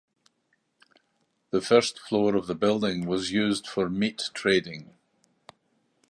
The 1.51 1.61
first 1.61 1.99
floor 1.99 2.33
of 2.35 2.47
the 2.47 2.55
building 2.55 3.05
was 3.05 3.31
used 3.31 3.67
for 3.67 3.87
meat 3.87 4.31
trading. 4.33 4.95